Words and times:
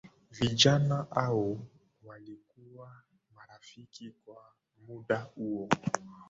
vijana 0.31 1.07
hao 1.11 1.57
walikuwa 2.03 2.91
marafiki 3.35 4.09
kwa 4.25 4.45
muda 4.87 5.19
huo 5.19 5.69